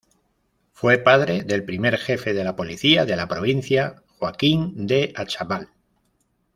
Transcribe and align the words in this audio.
Fue 0.71 0.97
padre 0.97 1.43
del 1.43 1.63
primer 1.63 1.95
jefe 1.99 2.33
de 2.33 2.43
la 2.43 2.55
policía 2.55 3.05
de 3.05 3.15
la 3.15 3.27
provincia, 3.27 4.01
Joaquín 4.17 4.87
de 4.87 5.13
Achával. 5.15 5.69